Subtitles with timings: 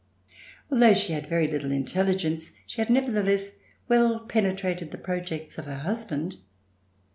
[0.71, 3.51] Although she had very little intelligence, she had nevertheless
[3.87, 6.37] well penetrated the projects of her husband.